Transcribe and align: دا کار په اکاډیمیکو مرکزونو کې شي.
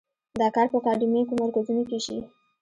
دا 0.41 0.47
کار 0.55 0.67
په 0.71 0.77
اکاډیمیکو 0.79 1.33
مرکزونو 1.43 1.83
کې 1.89 1.99
شي. 2.05 2.17